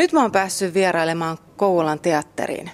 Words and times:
Nyt 0.00 0.12
mä 0.12 0.22
oon 0.22 0.32
päässyt 0.32 0.74
vierailemaan 0.74 1.38
Kouvolan 1.56 1.98
teatteriin. 1.98 2.70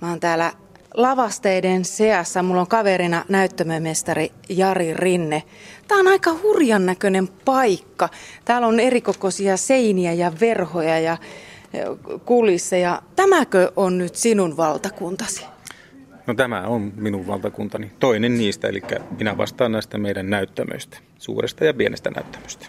Mä 0.00 0.10
oon 0.10 0.20
täällä 0.20 0.52
lavasteiden 0.94 1.84
seassa. 1.84 2.42
Mulla 2.42 2.60
on 2.60 2.66
kaverina 2.66 3.24
näyttämömestari 3.28 4.32
Jari 4.48 4.94
Rinne. 4.94 5.42
Tää 5.88 5.98
on 5.98 6.08
aika 6.08 6.30
hurjan 6.42 6.86
näköinen 6.86 7.28
paikka. 7.28 8.08
Täällä 8.44 8.66
on 8.66 8.80
erikokoisia 8.80 9.56
seiniä 9.56 10.12
ja 10.12 10.32
verhoja 10.40 11.00
ja 11.00 11.16
kulisseja. 12.24 13.02
Tämäkö 13.16 13.72
on 13.76 13.98
nyt 13.98 14.14
sinun 14.14 14.56
valtakuntasi? 14.56 15.46
No 16.26 16.34
tämä 16.34 16.62
on 16.62 16.92
minun 16.96 17.26
valtakuntani. 17.26 17.92
Toinen 18.00 18.38
niistä, 18.38 18.68
eli 18.68 18.82
minä 19.18 19.38
vastaan 19.38 19.72
näistä 19.72 19.98
meidän 19.98 20.30
näyttämöistä, 20.30 20.98
suuresta 21.18 21.64
ja 21.64 21.74
pienestä 21.74 22.10
näyttämöstä. 22.10 22.66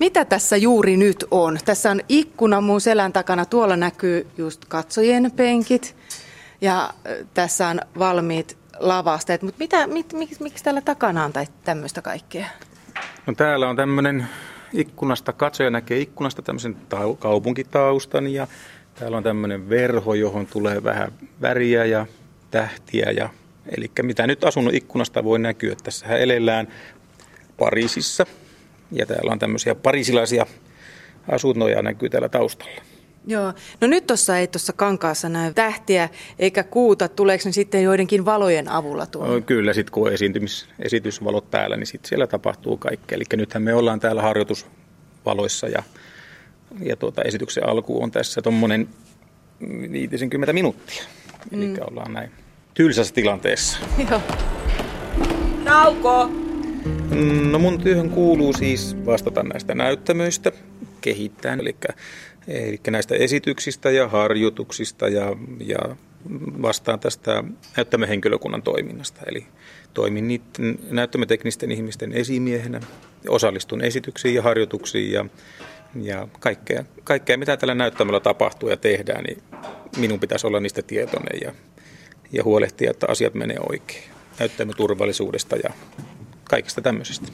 Mitä 0.00 0.24
tässä 0.24 0.56
juuri 0.56 0.96
nyt 0.96 1.24
on? 1.30 1.58
Tässä 1.64 1.90
on 1.90 2.00
ikkuna 2.08 2.60
mun 2.60 2.80
selän 2.80 3.12
takana. 3.12 3.44
Tuolla 3.44 3.76
näkyy 3.76 4.26
just 4.38 4.64
katsojien 4.64 5.32
penkit 5.36 5.96
ja 6.60 6.90
tässä 7.34 7.68
on 7.68 7.80
valmiit 7.98 8.58
lavasteet. 8.78 9.42
Mutta 9.42 9.58
mitä, 9.58 9.86
mit, 9.86 10.12
mik, 10.12 10.40
miksi 10.40 10.64
täällä 10.64 10.80
takana 10.80 11.24
on 11.24 11.32
tai 11.32 11.46
tämmöistä 11.64 12.02
kaikkea? 12.02 12.46
No 13.26 13.34
täällä 13.34 13.68
on 13.68 13.76
tämmöinen 13.76 14.26
ikkunasta, 14.72 15.32
katsoja 15.32 15.70
näkee 15.70 15.98
ikkunasta 15.98 16.42
tämmöisen 16.42 16.76
tau, 16.88 17.14
kaupunkitaustan 17.14 18.28
ja 18.28 18.46
täällä 18.94 19.16
on 19.16 19.22
tämmöinen 19.22 19.68
verho, 19.68 20.14
johon 20.14 20.46
tulee 20.46 20.84
vähän 20.84 21.12
väriä 21.40 21.84
ja 21.84 22.06
tähtiä. 22.50 23.10
Ja, 23.10 23.28
eli 23.76 23.90
mitä 24.02 24.26
nyt 24.26 24.44
asunut 24.44 24.74
ikkunasta 24.74 25.24
voi 25.24 25.38
näkyä. 25.38 25.74
Tässähän 25.82 26.20
elellään 26.20 26.68
Pariisissa 27.56 28.26
ja 28.92 29.06
täällä 29.06 29.32
on 29.32 29.38
tämmöisiä 29.38 29.74
parisilaisia 29.74 30.46
asuntoja 31.28 31.82
näkyy 31.82 32.08
täällä 32.08 32.28
taustalla. 32.28 32.80
Joo. 33.26 33.52
No 33.80 33.88
nyt 33.88 34.06
tuossa 34.06 34.38
ei 34.38 34.46
tuossa 34.46 34.72
kankaassa 34.72 35.28
näy 35.28 35.54
tähtiä 35.54 36.08
eikä 36.38 36.62
kuuta. 36.62 37.08
Tuleeko 37.08 37.42
ne 37.44 37.52
sitten 37.52 37.82
joidenkin 37.82 38.24
valojen 38.24 38.68
avulla 38.68 39.06
tuonne? 39.06 39.34
No, 39.34 39.40
kyllä, 39.40 39.72
sitten 39.72 39.92
kun 39.92 40.06
on 40.06 40.14
esiintymis, 40.14 40.68
esitysvalot 40.78 41.50
täällä, 41.50 41.76
niin 41.76 41.86
sitten 41.86 42.08
siellä 42.08 42.26
tapahtuu 42.26 42.76
kaikkea. 42.76 43.16
Eli 43.16 43.24
nythän 43.36 43.62
me 43.62 43.74
ollaan 43.74 44.00
täällä 44.00 44.22
harjoitusvaloissa 44.22 45.68
ja, 45.68 45.82
ja 46.80 46.96
tuota, 46.96 47.22
esityksen 47.22 47.68
alku 47.68 48.02
on 48.02 48.10
tässä 48.10 48.42
tuommoinen 48.42 48.88
50 49.90 50.52
minuuttia. 50.52 51.04
Mm. 51.50 51.62
Eli 51.62 51.80
ollaan 51.90 52.12
näin 52.12 52.30
tylsässä 52.74 53.14
tilanteessa. 53.14 53.78
Joo. 54.10 54.20
Nauko! 55.64 56.43
No 57.50 57.58
mun 57.58 57.80
työhön 57.80 58.10
kuuluu 58.10 58.52
siis 58.52 58.96
vastata 59.06 59.42
näistä 59.42 59.74
näyttämöistä, 59.74 60.52
kehittää, 61.00 61.54
eli, 61.54 61.76
eli 62.48 62.80
näistä 62.90 63.14
esityksistä 63.14 63.90
ja 63.90 64.08
harjoituksista 64.08 65.08
ja, 65.08 65.36
ja 65.60 65.96
vastaan 66.62 67.00
tästä 67.00 67.44
näyttämöhenkilökunnan 67.76 68.62
toiminnasta. 68.62 69.20
Eli 69.26 69.46
toimin 69.94 70.28
niiden 70.28 70.78
näyttämöteknisten 70.90 71.72
ihmisten 71.72 72.12
esimiehenä, 72.12 72.80
osallistun 73.28 73.84
esityksiin 73.84 74.34
ja 74.34 74.42
harjoituksiin 74.42 75.12
ja, 75.12 75.24
ja 76.02 76.28
kaikkea, 76.40 76.84
kaikkea, 77.04 77.38
mitä 77.38 77.56
tällä 77.56 77.74
näyttämöllä 77.74 78.20
tapahtuu 78.20 78.68
ja 78.68 78.76
tehdään, 78.76 79.24
niin 79.24 79.42
minun 79.96 80.20
pitäisi 80.20 80.46
olla 80.46 80.60
niistä 80.60 80.82
tietoinen 80.82 81.40
ja, 81.42 81.52
ja 82.32 82.44
huolehtia, 82.44 82.90
että 82.90 83.06
asiat 83.08 83.34
menee 83.34 83.58
oikein. 83.70 84.04
Näyttämö 84.38 84.72
turvallisuudesta 84.72 85.56
ja 85.56 85.70
kaikista 86.54 86.80
tämmöisistä. 86.80 87.28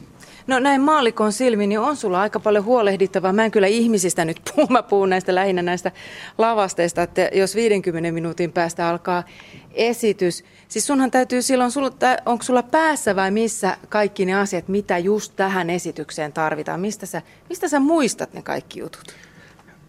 No 0.47 0.59
näin 0.59 0.81
maalikon 0.81 1.33
silmin, 1.33 1.69
niin 1.69 1.79
on 1.79 1.97
sulla 1.97 2.21
aika 2.21 2.41
paljon 2.41 2.65
huolehdittavaa. 2.65 3.33
Mä 3.33 3.45
en 3.45 3.51
kyllä 3.51 3.67
ihmisistä 3.67 4.25
nyt 4.25 4.41
puhu, 4.45 4.67
mä 4.71 4.83
puhun 4.83 5.11
näistä 5.11 5.35
lähinnä 5.35 5.62
näistä 5.62 5.93
lavasteista, 6.39 7.03
että 7.03 7.29
jos 7.33 7.55
50 7.55 8.12
minuutin 8.12 8.53
päästä 8.53 8.89
alkaa 8.89 9.23
esitys, 9.75 10.45
siis 10.69 10.87
sunhan 10.87 11.11
täytyy 11.11 11.43
silloin, 11.43 11.71
onko 12.27 12.44
sulla 12.44 12.62
päässä 12.62 13.17
vai 13.17 13.31
missä 13.31 13.77
kaikki 13.89 14.25
ne 14.25 14.34
asiat, 14.34 14.69
mitä 14.69 14.99
just 14.99 15.33
tähän 15.37 15.71
esitykseen 15.71 16.33
tarvitaan? 16.33 16.81
Mistä 16.81 17.06
sä, 17.06 17.23
mistä 17.49 17.69
sä 17.69 17.81
muistat 17.81 18.33
ne 18.34 18.43
kaikki 18.43 18.81
jutut? 18.81 19.15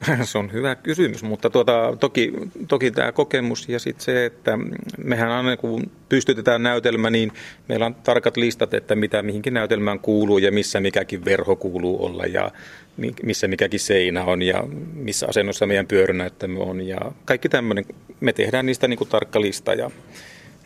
Se 0.24 0.38
on 0.38 0.54
hyvä 0.54 0.76
kysymys, 0.76 1.24
mutta 1.24 1.50
tuota, 1.50 1.98
toki, 2.00 2.34
toki 2.68 2.92
tämä 2.92 3.12
kokemus 3.12 3.70
ja 3.70 3.80
sitten 3.80 4.06
se, 4.06 4.26
että 4.26 4.58
mehän 4.98 5.32
aina 5.32 5.58
kun 5.58 5.92
pystytetään 6.10 6.64
näytelmä, 6.64 7.10
niin 7.10 7.32
meillä 7.70 7.86
on 7.86 7.96
tarkat 7.96 8.38
listat, 8.38 8.74
että 8.74 8.96
mitä 8.96 9.22
mihinkin 9.22 9.54
näytelmään 9.54 10.00
kuuluu 10.00 10.38
ja 10.38 10.52
missä 10.52 10.80
mikäkin 10.80 11.26
verho 11.26 11.56
kuuluu 11.56 12.06
olla 12.06 12.26
ja 12.26 12.52
missä 13.24 13.48
mikäkin 13.48 13.80
seinä 13.80 14.24
on 14.24 14.42
ja 14.42 14.64
missä 14.94 15.28
asennossa 15.30 15.68
meidän 15.68 15.88
pyörönäyttämö 15.88 16.60
on 16.60 16.88
ja 16.88 17.00
kaikki 17.26 17.50
tämmöinen. 17.50 17.86
Me 18.20 18.34
tehdään 18.34 18.66
niistä 18.66 18.88
niin 18.88 18.98
kuin 18.98 19.10
tarkka 19.10 19.42
lista 19.42 19.74
ja, 19.74 19.92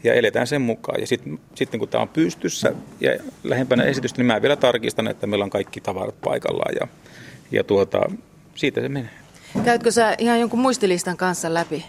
ja 0.03 0.13
eletään 0.13 0.47
sen 0.47 0.61
mukaan. 0.61 1.01
Ja 1.01 1.07
sitten 1.07 1.39
sit, 1.55 1.69
kun 1.79 1.87
tämä 1.87 2.01
on 2.01 2.09
pystyssä 2.09 2.71
ja 3.01 3.11
lähempänä 3.43 3.83
esitystä, 3.83 4.17
niin 4.17 4.25
mä 4.25 4.41
vielä 4.41 4.55
tarkistan, 4.55 5.07
että 5.07 5.27
meillä 5.27 5.43
on 5.43 5.49
kaikki 5.49 5.81
tavarat 5.81 6.21
paikallaan 6.21 6.75
ja, 6.81 6.87
ja 7.51 7.63
tuota, 7.63 8.01
siitä 8.55 8.81
se 8.81 8.89
menee. 8.89 9.24
Käytkö 9.63 9.91
sä 9.91 10.15
ihan 10.17 10.39
jonkun 10.39 10.59
muistilistan 10.59 11.17
kanssa 11.17 11.53
läpi? 11.53 11.85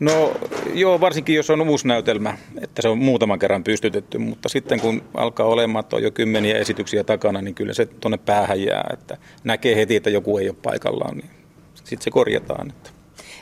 No 0.00 0.34
joo, 0.74 1.00
varsinkin 1.00 1.36
jos 1.36 1.50
on 1.50 1.68
uusi 1.68 1.88
näytelmä, 1.88 2.38
että 2.60 2.82
se 2.82 2.88
on 2.88 2.98
muutaman 2.98 3.38
kerran 3.38 3.64
pystytetty, 3.64 4.18
mutta 4.18 4.48
sitten 4.48 4.80
kun 4.80 5.02
alkaa 5.14 5.46
olemaan, 5.46 5.80
että 5.84 5.96
on 5.96 6.02
jo 6.02 6.10
kymmeniä 6.10 6.58
esityksiä 6.58 7.04
takana, 7.04 7.42
niin 7.42 7.54
kyllä 7.54 7.74
se 7.74 7.86
tuonne 7.86 8.18
päähän 8.18 8.62
jää, 8.62 8.90
että 8.92 9.16
näkee 9.44 9.76
heti, 9.76 9.96
että 9.96 10.10
joku 10.10 10.38
ei 10.38 10.48
ole 10.48 10.56
paikallaan, 10.62 11.16
niin 11.16 11.30
sitten 11.74 12.02
se 12.02 12.10
korjataan. 12.10 12.70
Että. 12.70 12.90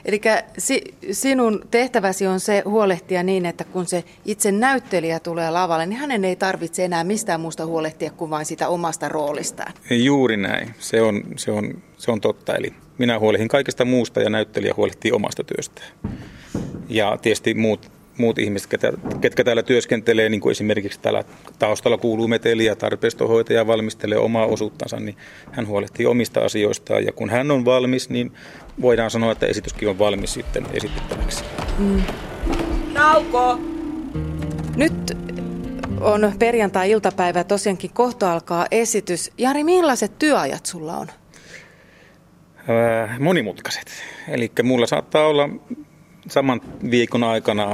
Eli 0.05 0.21
si, 0.59 0.83
sinun 1.12 1.65
tehtäväsi 1.71 2.27
on 2.27 2.41
se 2.41 2.62
huolehtia 2.65 3.22
niin, 3.22 3.47
että 3.47 3.65
kun 3.65 3.87
se 3.87 4.05
itse 4.25 4.53
näyttelijä 4.53 5.21
tulee 5.21 5.50
lavalle, 5.50 5.87
niin 5.87 5.99
hänen 5.99 6.25
ei 6.25 6.37
tarvitse 6.37 6.84
enää 6.84 7.05
mistään 7.05 7.41
muusta 7.41 7.66
huolehtia 7.66 8.10
kuin 8.10 8.31
vain 8.31 8.47
sitä 8.47 8.69
omasta 8.69 9.09
roolistaan. 9.09 9.72
Juuri 9.91 10.37
näin, 10.37 10.75
se 10.78 11.03
on, 11.03 11.22
se 11.37 11.50
on, 11.50 11.83
se 11.99 12.10
on 12.10 12.21
totta. 12.21 12.55
Eli 12.55 12.75
minä 13.00 13.19
huolehdin 13.19 13.49
kaikesta 13.49 13.84
muusta 13.84 14.21
ja 14.21 14.31
näyttelijä 14.31 14.75
huolehtii 14.77 15.12
omasta 15.12 15.44
työstään. 15.44 15.88
Ja 16.88 17.19
tietysti 17.22 17.55
muut, 17.55 17.93
muut 18.19 18.38
ihmiset, 18.38 18.71
ketkä, 18.71 18.93
ketkä 19.21 19.44
täällä 19.44 19.62
työskentelee, 19.62 20.28
niin 20.28 20.41
kuin 20.41 20.50
esimerkiksi 20.50 21.00
täällä 21.00 21.25
taustalla 21.59 21.99
kuuluu 21.99 22.28
meteli 22.28 22.65
ja 22.65 22.77
tarpeistohoitaja 22.77 23.66
valmistelee 23.66 24.19
omaa 24.19 24.47
osuuttansa, 24.47 25.00
niin 25.00 25.16
hän 25.53 25.66
huolehtii 25.66 26.06
omista 26.06 26.41
asioistaan. 26.41 27.05
Ja 27.05 27.12
kun 27.12 27.31
hän 27.31 27.50
on 27.50 27.65
valmis, 27.65 28.10
niin 28.10 28.33
voidaan 28.81 29.10
sanoa, 29.10 29.33
että 29.33 29.47
esityskin 29.47 29.89
on 29.89 29.99
valmis 29.99 30.34
sitten 30.34 30.66
esitettäväksi. 30.72 31.44
Mm. 31.78 32.03
Nauko! 32.93 33.59
Nyt 34.77 35.16
on 36.00 36.33
perjantai-iltapäivä, 36.39 37.44
tosiaankin 37.44 37.91
kohta 37.94 38.33
alkaa 38.33 38.66
esitys. 38.71 39.31
Jari, 39.39 39.65
millaiset 39.65 40.19
työajat 40.19 40.66
sulla 40.66 40.97
on? 40.97 41.06
Monimutkaiset. 43.19 43.93
Eli 44.29 44.53
mulla 44.63 44.87
saattaa 44.87 45.27
olla 45.27 45.49
saman 46.29 46.61
viikon 46.91 47.25
aikana 47.25 47.69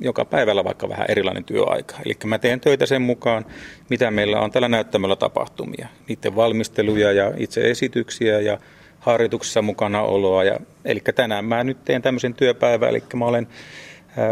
joka 0.00 0.24
päivällä 0.24 0.64
vaikka 0.64 0.88
vähän 0.88 1.06
erilainen 1.08 1.44
työaika. 1.44 1.96
Eli 2.06 2.14
mä 2.24 2.38
teen 2.38 2.60
töitä 2.60 2.86
sen 2.86 3.02
mukaan, 3.02 3.46
mitä 3.90 4.10
meillä 4.10 4.40
on 4.40 4.50
tällä 4.50 4.68
näyttämällä 4.68 5.16
tapahtumia. 5.16 5.88
Niiden 6.08 6.36
valmisteluja 6.36 7.12
ja 7.12 7.32
itse 7.36 7.70
esityksiä 7.70 8.40
ja 8.40 8.58
harjoituksessa 9.00 9.62
mukana 9.62 10.02
oloa. 10.02 10.44
Ja, 10.44 10.60
eli 10.84 11.00
tänään 11.14 11.44
mä 11.44 11.64
nyt 11.64 11.84
teen 11.84 12.02
tämmöisen 12.02 12.34
työpäivän, 12.34 12.88
eli 12.88 13.02
mä 13.14 13.24
olen 13.24 13.48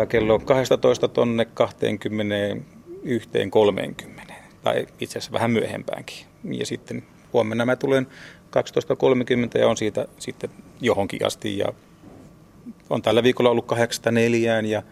kello 0.09 0.39
12 0.39 1.09
tonne 1.09 1.47
21.30 4.29 4.33
tai 4.63 4.87
itse 5.01 5.19
asiassa 5.19 5.33
vähän 5.33 5.51
myöhempäänkin. 5.51 6.27
Ja 6.45 6.67
sitten 6.67 7.03
huomenna 7.33 7.65
mä 7.65 7.77
tulen 7.77 8.07
12.30 9.55 9.59
ja 9.59 9.69
on 9.69 9.77
siitä 9.77 10.07
sitten 10.19 10.51
johonkin 10.81 11.27
asti 11.27 11.59
ja 11.59 11.73
on 12.91 13.03
tällä 13.03 13.23
viikolla 13.23 13.51
ollut 13.51 13.73
8.4 13.73 14.67
ja 14.67 14.83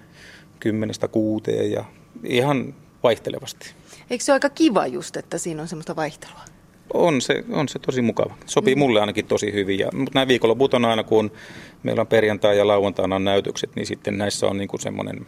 10.6 0.64 1.50
ja 1.50 1.84
ihan 2.24 2.74
vaihtelevasti. 3.02 3.74
Eikö 4.10 4.24
se 4.24 4.32
ole 4.32 4.36
aika 4.36 4.50
kiva 4.50 4.86
just, 4.86 5.16
että 5.16 5.38
siinä 5.38 5.62
on 5.62 5.68
semmoista 5.68 5.96
vaihtelua? 5.96 6.40
On 6.94 7.20
se, 7.20 7.44
on 7.50 7.68
se 7.68 7.78
tosi 7.78 8.02
mukava. 8.02 8.34
Sopii 8.46 8.74
mm. 8.74 8.78
mulle 8.78 9.00
ainakin 9.00 9.26
tosi 9.26 9.52
hyvin. 9.52 9.78
Ja, 9.78 9.88
mutta 9.92 10.10
nämä 10.14 10.28
viikonloput 10.28 10.74
on 10.74 10.84
aina, 10.84 11.04
kun 11.04 11.32
meillä 11.82 12.00
on 12.00 12.06
perjantai 12.06 12.58
ja 12.58 12.66
lauantaina 12.66 13.16
on 13.16 13.24
näytökset, 13.24 13.76
niin 13.76 13.86
sitten 13.86 14.18
näissä 14.18 14.46
on, 14.46 14.56
niin 14.56 14.68
semmoinen, 14.80 15.26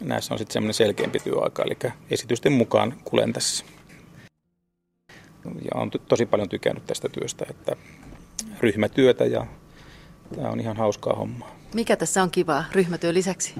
näissä 0.00 0.34
on 0.34 0.38
sitten 0.38 0.52
semmoinen 0.52 0.74
selkeämpi 0.74 1.18
työaika. 1.18 1.62
Eli 1.62 1.76
esitysten 2.10 2.52
mukaan 2.52 2.94
kulen 3.04 3.32
tässä. 3.32 3.64
Ja 5.44 5.80
on 5.80 5.90
tosi 6.08 6.26
paljon 6.26 6.48
tykännyt 6.48 6.86
tästä 6.86 7.08
työstä, 7.08 7.46
että 7.50 7.76
ryhmätyötä 8.60 9.24
ja 9.24 9.46
tämä 10.36 10.48
on 10.48 10.60
ihan 10.60 10.76
hauskaa 10.76 11.14
hommaa. 11.14 11.56
Mikä 11.74 11.96
tässä 11.96 12.22
on 12.22 12.30
kivaa 12.30 12.64
ryhmätyön 12.72 13.14
lisäksi? 13.14 13.54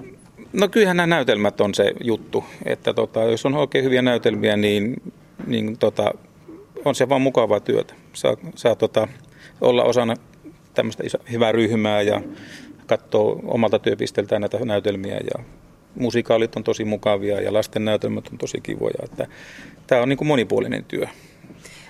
No 0.52 0.68
kyllähän 0.68 0.96
nämä 0.96 1.06
näytelmät 1.06 1.60
on 1.60 1.74
se 1.74 1.92
juttu, 2.04 2.44
että 2.64 2.94
tota, 2.94 3.22
jos 3.22 3.46
on 3.46 3.54
oikein 3.54 3.84
hyviä 3.84 4.02
näytelmiä, 4.02 4.56
niin, 4.56 5.12
niin 5.46 5.78
tota, 5.78 6.10
on 6.84 6.94
se 6.94 7.08
vaan 7.08 7.22
mukavaa 7.22 7.60
työtä. 7.60 7.94
Saa, 8.12 8.36
saa 8.54 8.74
tota, 8.74 9.08
olla 9.60 9.84
osana 9.84 10.14
tämmöistä 10.74 11.02
hyvää 11.32 11.52
ryhmää 11.52 12.02
ja 12.02 12.20
katsoo 12.86 13.40
omalta 13.44 13.78
työpisteeltään 13.78 14.40
näitä 14.40 14.64
näytelmiä 14.64 15.20
ja 15.34 15.44
musikaalit 15.94 16.56
on 16.56 16.64
tosi 16.64 16.84
mukavia 16.84 17.40
ja 17.40 17.52
lasten 17.52 17.84
näytelmät 17.84 18.28
on 18.32 18.38
tosi 18.38 18.60
kivoja. 18.60 18.94
Että 19.04 19.26
tämä 19.86 20.02
on 20.02 20.08
niin 20.08 20.16
kuin 20.16 20.28
monipuolinen 20.28 20.84
työ. 20.84 21.08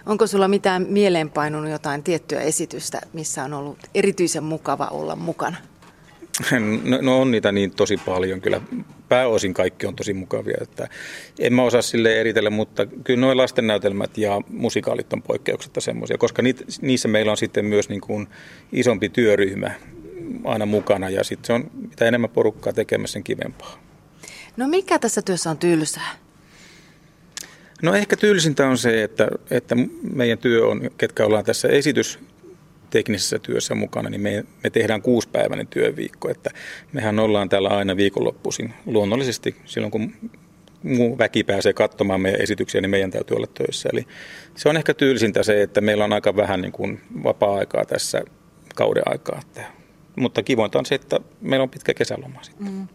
Onko 0.07 0.27
sulla 0.27 0.49
mitään 0.49 0.87
mieleenpainunut 0.89 1.71
jotain 1.71 2.03
tiettyä 2.03 2.41
esitystä, 2.41 3.01
missä 3.13 3.45
on 3.45 3.55
ollut 3.55 3.79
erityisen 3.95 4.45
mukava 4.45 4.89
olla 4.91 5.17
mukana? 5.17 5.57
No, 6.85 6.99
no 7.01 7.21
on 7.21 7.31
niitä 7.31 7.53
niin 7.53 7.71
tosi 7.71 7.97
paljon. 7.97 8.41
Kyllä 8.41 8.61
pääosin 9.09 9.55
kaikki 9.55 9.87
on 9.87 9.97
tosi 9.97 10.15
mukavia. 10.15 10.57
Että 10.61 10.89
en 11.39 11.53
mä 11.53 11.63
osaa 11.63 11.83
sille 11.83 12.21
eritellä, 12.21 12.51
mutta 12.51 12.87
kyllä 12.87 13.21
nuo 13.21 13.37
lastennäytelmät 13.37 14.19
ja 14.19 14.41
musikaalit 14.49 15.13
on 15.13 15.23
poikkeuksetta 15.23 15.81
semmoisia, 15.81 16.19
koska 16.19 16.43
niitä, 16.43 16.65
niissä 16.83 17.09
meillä 17.09 17.31
on 17.31 17.37
sitten 17.37 17.65
myös 17.65 17.89
niin 17.89 18.01
kuin 18.01 18.29
isompi 18.73 19.09
työryhmä 19.09 19.71
aina 20.45 20.67
mukana 20.67 21.11
ja 21.11 21.25
sitten 21.25 21.47
se 21.47 21.53
on 21.53 21.71
mitä 21.91 22.05
enemmän 22.05 22.31
porukkaa 22.31 22.73
tekemässä 22.73 23.13
sen 23.13 23.25
kivempaa. 23.25 23.79
No 24.57 24.69
mikä 24.69 24.99
tässä 24.99 25.23
työssä 25.23 25.51
on 25.51 25.59
tylsää? 25.59 26.11
No 27.83 27.95
ehkä 27.95 28.17
tylsintä 28.17 28.69
on 28.69 28.79
se, 28.79 29.03
että, 29.03 29.29
että 29.51 29.77
meidän 30.13 30.39
työ 30.39 30.67
on, 30.67 30.91
ketkä 30.99 31.27
ollaan 31.27 31.45
tässä 31.45 31.69
esitys 31.69 32.19
teknisessä 32.91 33.39
työssä 33.39 33.75
mukana, 33.75 34.11
niin 34.11 34.21
me, 34.21 34.45
me 34.65 34.71
tehdään 34.71 35.03
kuuspäiväinen 35.03 35.67
työviikko. 35.67 36.31
Että 36.31 36.51
mehän 36.93 37.19
ollaan 37.19 37.49
täällä 37.49 37.69
aina 37.69 37.97
viikonloppuisin. 37.97 38.75
Luonnollisesti 38.87 39.57
silloin, 39.65 39.91
kun 39.91 40.13
muu 40.83 41.19
väki 41.19 41.45
pääsee 41.45 41.73
katsomaan 41.73 42.21
meidän 42.21 42.41
esityksiä, 42.41 42.81
niin 42.81 42.91
meidän 42.91 43.11
täytyy 43.11 43.37
olla 43.37 43.47
töissä. 43.47 43.89
Eli 43.93 44.07
se 44.57 44.69
on 44.69 44.77
ehkä 44.77 44.95
tylsintä 44.95 45.43
se, 45.43 45.63
että 45.63 45.81
meillä 45.81 46.05
on 46.05 46.13
aika 46.13 46.37
vähän 46.37 46.61
niin 46.61 46.73
kuin 46.73 47.01
vapaa-aikaa 47.25 47.85
tässä 47.85 48.23
kauden 48.75 49.03
aikaa. 49.07 49.41
Mutta 50.17 50.43
kivointa 50.43 50.79
on 50.79 50.87
se, 50.87 50.95
että 50.95 51.21
meillä 51.41 51.63
on 51.63 51.71
pitkä 51.71 51.95
kesäloma 51.95 52.43
sitten. 52.43 52.73
Mm. 52.73 52.89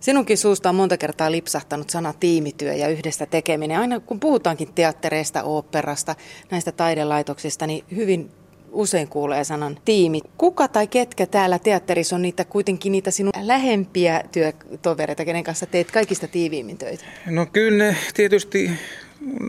Sinunkin 0.00 0.38
suusta 0.38 0.68
on 0.68 0.74
monta 0.74 0.96
kertaa 0.96 1.30
lipsahtanut 1.30 1.90
sana 1.90 2.14
tiimityö 2.20 2.72
ja 2.72 2.88
yhdestä 2.88 3.26
tekeminen. 3.26 3.78
Aina 3.78 4.00
kun 4.00 4.20
puhutaankin 4.20 4.72
teattereista, 4.74 5.42
oopperasta, 5.42 6.16
näistä 6.50 6.72
taidelaitoksista, 6.72 7.66
niin 7.66 7.84
hyvin 7.96 8.30
usein 8.72 9.08
kuulee 9.08 9.44
sanan 9.44 9.78
tiimi. 9.84 10.20
Kuka 10.38 10.68
tai 10.68 10.86
ketkä 10.86 11.26
täällä 11.26 11.58
teatterissa 11.58 12.16
on 12.16 12.22
niitä 12.22 12.44
kuitenkin 12.44 12.92
niitä 12.92 13.10
sinun 13.10 13.32
lähempiä 13.42 14.24
työtovereita, 14.32 15.24
kenen 15.24 15.44
kanssa 15.44 15.66
teet 15.66 15.90
kaikista 15.90 16.28
tiiviimmin 16.28 16.78
töitä? 16.78 17.04
No 17.26 17.46
kyllä 17.46 17.84
ne 17.84 17.96
tietysti 18.14 18.70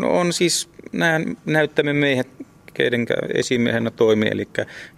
on 0.04 0.34
siis 0.34 0.70
nämä 0.92 1.20
näyttämme 1.46 1.94
miehet, 1.94 2.28
keiden 2.74 3.06
esimiehenä 3.34 3.92
toimii, 3.92 4.30
eli 4.32 4.48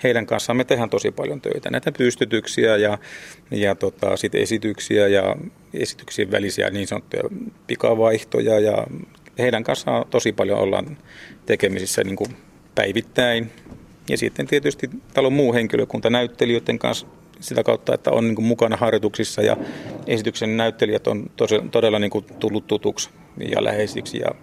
heidän 0.03 0.25
kanssaan 0.25 0.57
me 0.57 0.63
tehdään 0.63 0.89
tosi 0.89 1.11
paljon 1.11 1.41
töitä. 1.41 1.69
Näitä 1.69 1.91
pystytyksiä 1.91 2.77
ja, 2.77 2.97
ja 3.51 3.75
tota, 3.75 4.17
sit 4.17 4.35
esityksiä 4.35 5.07
ja 5.07 5.35
esityksien 5.73 6.31
välisiä 6.31 6.69
niin 6.69 6.87
sanottuja 6.87 7.23
pikavaihtoja 7.67 8.59
ja 8.59 8.87
heidän 9.39 9.63
kanssaan 9.63 10.05
tosi 10.09 10.31
paljon 10.31 10.59
ollaan 10.59 10.97
tekemisissä 11.45 12.03
niin 12.03 12.15
kuin 12.15 12.35
päivittäin. 12.75 13.51
Ja 14.09 14.17
sitten 14.17 14.47
tietysti 14.47 14.89
talon 15.13 15.33
muu 15.33 15.53
henkilökunta 15.53 16.09
näyttelijöiden 16.09 16.79
kanssa 16.79 17.07
sitä 17.39 17.63
kautta, 17.63 17.93
että 17.93 18.11
on 18.11 18.23
niin 18.23 18.35
kuin 18.35 18.45
mukana 18.45 18.77
harjoituksissa 18.77 19.41
ja 19.41 19.57
esityksen 20.07 20.57
näyttelijät 20.57 21.07
on 21.07 21.31
tosi, 21.35 21.55
todella 21.71 21.99
niin 21.99 22.11
kuin 22.11 22.25
tullut 22.39 22.67
tutuksi 22.67 23.09
ja 23.51 23.63
läheisiksi 23.63 24.19
ja 24.19 24.35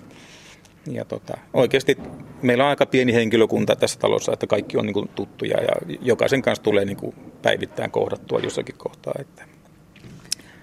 ja 0.87 1.05
tota, 1.05 1.39
oikeasti 1.53 1.99
meillä 2.43 2.65
on 2.65 2.71
aika 2.71 2.87
pieni 2.87 3.15
henkilökunta 3.15 3.77
tässä 3.77 3.99
talossa, 3.99 4.33
että 4.33 4.47
kaikki 4.47 4.77
on 4.77 4.87
niin 4.87 4.95
kuin 4.95 5.09
tuttuja 5.09 5.57
ja 5.61 5.97
jokaisen 6.01 6.43
kanssa 6.43 6.63
tulee 6.63 6.85
niin 6.85 6.97
kuin 6.97 7.15
päivittäin 7.43 7.91
kohdattua 7.91 8.41
jossakin 8.41 8.75
kohtaa. 8.79 9.15
Että. 9.19 9.45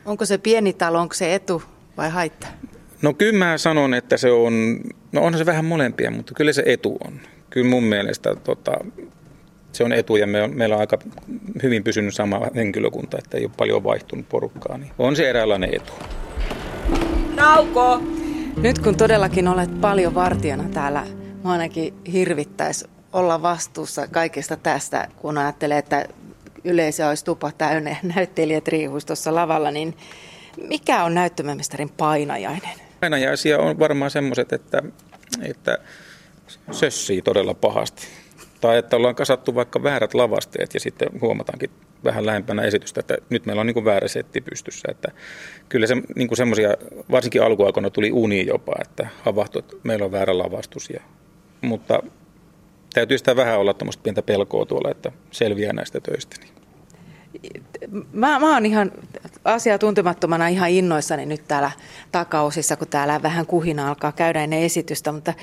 Onko 0.05 0.25
se 0.25 0.37
pieni 0.37 0.73
talo, 0.73 0.99
onko 0.99 1.13
se 1.13 1.35
etu 1.35 1.63
vai 1.97 2.09
haitta? 2.09 2.47
No 3.01 3.13
kyllä 3.13 3.37
mä 3.37 3.57
sanon, 3.57 3.93
että 3.93 4.17
se 4.17 4.31
on, 4.31 4.79
no 5.11 5.21
onhan 5.21 5.37
se 5.37 5.45
vähän 5.45 5.65
molempia, 5.65 6.11
mutta 6.11 6.33
kyllä 6.33 6.53
se 6.53 6.63
etu 6.65 6.97
on. 7.05 7.19
Kyllä 7.49 7.69
mun 7.69 7.83
mielestä 7.83 8.35
tota, 8.35 8.71
se 9.71 9.83
on 9.83 9.93
etu 9.93 10.15
ja 10.15 10.27
me 10.27 10.41
on, 10.43 10.57
meillä 10.57 10.75
on 10.75 10.81
aika 10.81 10.97
hyvin 11.63 11.83
pysynyt 11.83 12.13
sama 12.13 12.41
henkilökunta, 12.55 13.17
että 13.17 13.37
ei 13.37 13.45
ole 13.45 13.51
paljon 13.57 13.83
vaihtunut 13.83 14.29
porukkaa, 14.29 14.77
niin 14.77 14.91
on 14.97 15.15
se 15.15 15.29
eräänlainen 15.29 15.75
etu. 15.75 15.93
Nauko! 17.35 18.16
Nyt 18.57 18.79
kun 18.79 18.97
todellakin 18.97 19.47
olet 19.47 19.81
paljon 19.81 20.15
vartijana 20.15 20.63
täällä, 20.73 21.07
mä 21.43 21.51
ainakin 21.51 21.93
hirvittäisi 22.11 22.85
olla 23.13 23.41
vastuussa 23.41 24.07
kaikesta 24.07 24.55
tästä, 24.55 25.07
kun 25.17 25.37
ajattelee, 25.37 25.77
että 25.77 26.05
yleisö 26.63 27.07
olisi 27.07 27.25
tupa 27.25 27.51
täynnä 27.57 27.95
näyttelijät 28.15 28.67
riihuisi 28.67 29.07
tuossa 29.07 29.35
lavalla, 29.35 29.71
niin 29.71 29.97
mikä 30.61 31.03
on 31.03 31.13
näyttömämestarin 31.13 31.89
painajainen? 31.89 32.69
Painajaisia 32.99 33.59
on 33.59 33.79
varmaan 33.79 34.11
semmoiset, 34.11 34.53
että, 34.53 34.83
että 35.41 35.77
sössii 36.71 37.21
todella 37.21 37.53
pahasti. 37.53 38.07
Tai 38.61 38.77
että 38.77 38.95
ollaan 38.95 39.15
kasattu 39.15 39.55
vaikka 39.55 39.83
väärät 39.83 40.13
lavasteet 40.13 40.73
ja 40.73 40.79
sitten 40.79 41.09
huomataankin 41.21 41.69
vähän 42.03 42.25
lähempänä 42.25 42.61
esitystä, 42.61 42.99
että 42.99 43.17
nyt 43.29 43.45
meillä 43.45 43.59
on 43.59 43.65
niin 43.65 43.73
kuin 43.73 43.85
väärä 43.85 44.07
setti 44.07 44.41
pystyssä. 44.41 44.87
Että 44.91 45.11
kyllä 45.69 45.87
se, 45.87 45.95
niin 46.15 46.27
kuin 46.27 46.37
semmoisia, 46.37 46.69
varsinkin 47.11 47.43
alkuaikoina 47.43 47.89
tuli 47.89 48.11
uni 48.11 48.45
jopa, 48.47 48.73
että 48.81 49.07
havahtui, 49.23 49.59
että 49.59 49.75
meillä 49.83 50.05
on 50.05 50.11
väärä 50.11 50.37
lavastus. 50.37 50.89
Ja, 50.89 51.01
mutta 51.61 52.03
täytyy 52.93 53.17
sitä 53.17 53.35
vähän 53.35 53.59
olla 53.59 53.73
tuommoista 53.73 54.03
pientä 54.03 54.21
pelkoa 54.21 54.65
tuolla, 54.65 54.91
että 54.91 55.11
selviää 55.31 55.73
näistä 55.73 55.99
töistä. 55.99 56.35
Niin. 56.41 56.56
Mä, 58.13 58.39
mä 58.39 58.53
oon 58.53 58.65
ihan 58.65 58.91
asiaa 59.45 59.77
tuntemattomana 59.77 60.47
ihan 60.47 60.69
innoissani 60.69 61.25
nyt 61.25 61.47
täällä 61.47 61.71
takaosissa, 62.11 62.75
kun 62.75 62.87
täällä 62.87 63.21
vähän 63.23 63.45
kuhina 63.45 63.89
alkaa 63.89 64.11
käydä 64.11 64.43
ennen 64.43 64.59
esitystä, 64.59 65.11
mutta 65.11 65.33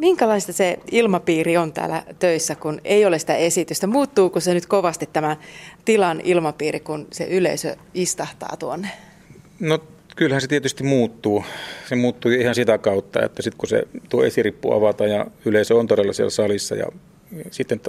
Minkälaista 0.00 0.52
se 0.52 0.78
ilmapiiri 0.90 1.56
on 1.56 1.72
täällä 1.72 2.02
töissä, 2.18 2.54
kun 2.54 2.80
ei 2.84 3.06
ole 3.06 3.18
sitä 3.18 3.36
esitystä? 3.36 3.86
Muuttuuko 3.86 4.40
se 4.40 4.54
nyt 4.54 4.66
kovasti 4.66 5.08
tämä 5.12 5.36
tilan 5.84 6.20
ilmapiiri, 6.24 6.80
kun 6.80 7.06
se 7.12 7.24
yleisö 7.24 7.76
istahtaa 7.94 8.56
tuonne? 8.58 8.88
No 9.60 9.78
kyllähän 10.16 10.40
se 10.40 10.48
tietysti 10.48 10.84
muuttuu. 10.84 11.44
Se 11.88 11.96
muuttuu 11.96 12.30
ihan 12.30 12.54
sitä 12.54 12.78
kautta, 12.78 13.22
että 13.22 13.42
sitten 13.42 13.58
kun 13.58 13.68
se 13.68 13.82
tuo 14.08 14.24
esirippu 14.24 14.72
avata 14.72 15.06
ja 15.06 15.26
yleisö 15.44 15.74
on 15.74 15.86
todella 15.86 16.12
siellä 16.12 16.30
salissa 16.30 16.74
ja 16.74 16.86
sitten 17.50 17.80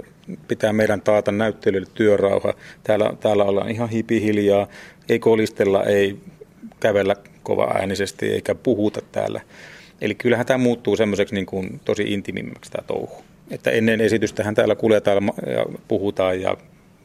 pitää 0.48 0.74
meidän 0.74 1.02
taata 1.02 1.32
näyttelylle 1.32 1.88
työrauha. 1.94 2.54
Täällä, 2.84 3.14
täällä 3.20 3.44
ollaan 3.44 3.70
ihan 3.72 3.90
hipi 3.90 4.22
hiljaa, 4.22 4.68
ei 5.10 5.20
kolistella, 5.20 5.84
ei 5.84 6.18
kävellä 6.80 7.16
kova 7.44 7.72
äänisesti 7.80 8.34
eikä 8.34 8.56
puhuta 8.56 9.02
täällä. 9.12 9.42
Eli 10.02 10.16
kyllähän 10.16 10.46
tämä 10.46 10.58
muuttuu 10.58 10.96
semmoiseksi 10.96 11.36
niin 11.36 11.46
kuin 11.46 11.82
tosi 11.86 12.04
intimimmäksi 12.04 12.72
tämä 12.72 12.88
touhu. 12.88 13.24
Että 13.52 13.72
ennen 13.72 14.02
esitystähän 14.02 14.56
täällä 14.56 14.76
kuljetaan 14.76 15.24
ja 15.48 15.66
puhutaan 15.88 16.42
ja 16.42 16.58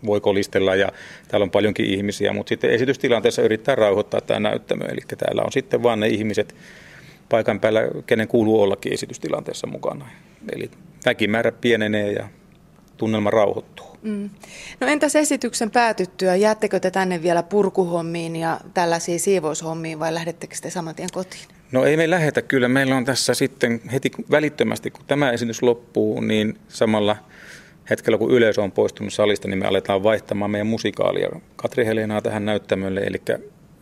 voi 0.07 0.21
kolistella 0.21 0.75
ja 0.75 0.93
täällä 1.29 1.45
on 1.45 1.51
paljonkin 1.51 1.87
ihmisiä, 1.87 2.33
mutta 2.33 2.49
sitten 2.49 2.71
esitystilanteessa 2.71 3.43
yrittää 3.43 3.75
rauhoittaa 3.75 4.21
tämä 4.21 4.41
näyttämö. 4.41 4.85
Eli 4.85 5.01
täällä 5.19 5.43
on 5.43 5.53
sitten 5.53 5.83
vaan 5.83 6.01
ne 6.01 6.07
ihmiset 6.07 6.55
paikan 7.29 7.61
päällä, 7.61 7.81
kenen 8.07 8.29
kuuluu 8.29 8.63
ollakin 8.63 8.93
esitystilanteessa 8.93 9.67
mukana. 9.67 10.09
Eli 10.53 10.71
väkimäärä 11.07 11.53
pienenee 11.53 12.13
ja 12.13 12.29
tunnelma 12.97 13.31
rauhoittuu. 13.31 13.87
Mm. 14.03 14.31
No 14.81 14.87
entäs 14.87 15.17
esityksen 15.17 15.71
päätyttyä, 15.71 16.37
jäättekö 16.37 16.81
te 16.81 16.91
tänne 16.91 17.23
vielä 17.23 17.43
purkuhommiin 17.43 18.37
ja 18.37 18.61
tällaisiin 18.75 19.21
siivoushommiin 19.21 19.99
vai 19.99 20.15
lähdettekö 20.15 20.57
te 20.63 20.71
saman 20.71 20.95
tien 20.95 21.09
kotiin? 21.13 21.43
No 21.73 21.85
ei 21.85 21.97
me 21.97 22.11
lähetä 22.11 22.43
kyllä. 22.43 22.69
Meillä 22.69 22.97
on 22.97 23.05
tässä 23.05 23.35
sitten 23.35 23.81
heti 23.93 24.11
välittömästi, 24.31 24.91
kun 24.91 25.05
tämä 25.07 25.31
esitys 25.31 25.63
loppuu, 25.63 26.21
niin 26.21 26.59
samalla 26.69 27.17
hetkellä 27.91 28.19
kun 28.19 28.31
yleisö 28.31 28.63
on 28.63 28.73
poistunut 28.73 29.13
salista, 29.13 29.49
niin 29.49 29.59
me 29.59 29.67
aletaan 29.67 30.03
vaihtamaan 30.03 30.51
meidän 30.51 30.67
musikaalia 30.67 31.29
Katri 31.57 31.87
Helenaa 31.87 32.23
tähän 32.23 32.45
näyttämölle. 32.45 33.01
Eli 33.01 33.23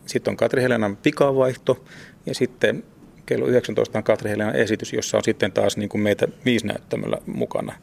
sitten 0.05 0.31
on 0.31 0.37
Katri 0.37 0.63
Helenan 0.63 0.97
pikavaihto 0.97 1.83
ja 2.25 2.35
sitten 2.35 2.83
kello 3.25 3.45
19 3.45 3.97
on 3.97 4.03
Katri 4.03 4.29
Helenan 4.29 4.55
esitys, 4.55 4.93
jossa 4.93 5.17
on 5.17 5.23
sitten 5.23 5.51
taas 5.51 5.77
niin 5.77 5.89
kuin 5.89 6.01
meitä 6.01 6.27
viisi 6.45 6.67
näyttämöllä 6.67 7.17
mukana. 7.25 7.73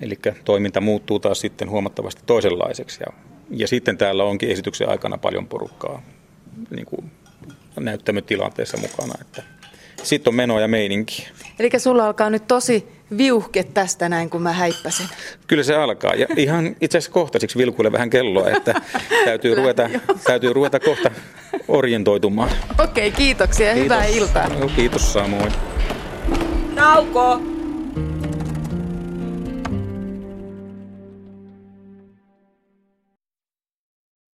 Eli 0.00 0.18
toiminta 0.44 0.80
muuttuu 0.80 1.18
taas 1.18 1.40
sitten 1.40 1.70
huomattavasti 1.70 2.22
toisenlaiseksi. 2.26 3.00
Ja, 3.06 3.12
ja 3.50 3.68
sitten 3.68 3.98
täällä 3.98 4.24
onkin 4.24 4.50
esityksen 4.50 4.88
aikana 4.88 5.18
paljon 5.18 5.46
porukkaa 5.46 6.02
niin 6.70 6.86
kuin 6.86 7.10
näyttämötilanteessa 7.80 8.76
mukana. 8.76 9.14
Että 9.20 9.42
sitten 10.08 10.30
on 10.30 10.34
meno 10.34 10.60
ja 10.60 10.68
meininki. 10.68 11.28
Eli 11.58 11.70
sulla 11.78 12.06
alkaa 12.06 12.30
nyt 12.30 12.46
tosi 12.46 12.88
viuhke 13.16 13.62
tästä 13.62 14.08
näin, 14.08 14.30
kun 14.30 14.42
mä 14.42 14.52
häippäsin. 14.52 15.06
Kyllä 15.46 15.62
se 15.62 15.74
alkaa. 15.74 16.14
Ja 16.14 16.26
ihan 16.36 16.76
itse 16.80 16.98
asiassa 16.98 17.12
kohta 17.12 17.38
siksi 17.38 17.58
vilkuille 17.58 17.92
vähän 17.92 18.10
kelloa, 18.10 18.50
että 18.50 18.80
täytyy, 19.24 19.54
ruveta, 19.54 19.90
täytyy 20.24 20.52
ruveta 20.52 20.80
kohta 20.80 21.10
orientoitumaan. 21.68 22.50
Okei, 22.78 23.10
kiitoksia 23.10 23.66
ja 23.66 23.74
kiitos. 23.74 23.96
hyvää 23.96 24.06
iltaa. 24.06 24.50
kiitos 24.76 25.12
samoin. 25.12 25.52
Nauko! 26.74 27.57